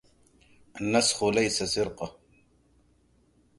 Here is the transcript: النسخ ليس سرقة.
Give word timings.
النسخ 0.81 1.23
ليس 1.23 1.63
سرقة. 1.63 2.17